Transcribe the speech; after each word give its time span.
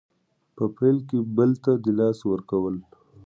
په 0.55 0.63
پیل 0.75 0.97
کې 1.09 1.19
بل 1.37 1.51
ته 1.63 1.71
د 1.83 1.85
لاس 1.99 2.17
ورکول 2.31 2.75